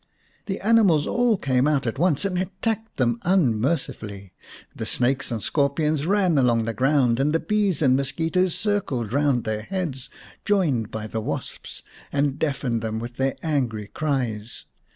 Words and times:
The 0.47 0.59
animals 0.61 1.05
all 1.05 1.37
came 1.37 1.67
out 1.67 1.85
at 1.85 1.99
once 1.99 2.25
and 2.25 2.35
attacked 2.39 2.97
them 2.97 3.19
unmercifully. 3.21 4.33
The 4.75 4.87
snakes 4.87 5.29
and 5.29 5.43
scorpions 5.43 6.07
ran 6.07 6.39
along 6.39 6.65
the 6.65 6.73
ground, 6.73 7.17
the 7.19 7.39
bees 7.39 7.83
and 7.83 7.95
mosquitoes 7.95 8.55
circled 8.55 9.13
round 9.13 9.43
their 9.43 9.61
heads, 9.61 10.09
joined 10.43 10.89
by 10.89 11.05
the 11.05 11.21
wasps, 11.21 11.83
and 12.11 12.39
deafened 12.39 12.81
them 12.81 12.97
with 12.97 13.17
their 13.17 13.35
angry 13.43 13.91
cries. 13.93 14.65